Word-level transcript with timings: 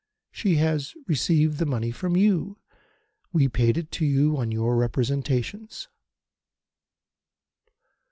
She 0.31 0.55
has 0.55 0.95
received 1.05 1.59
the 1.59 1.65
money 1.67 1.91
from 1.91 2.15
you. 2.17 2.57
We 3.31 3.47
paid 3.47 3.77
it 3.77 3.91
to 3.91 4.03
you 4.07 4.35
on 4.35 4.51
your 4.51 4.75
representations." 4.75 5.89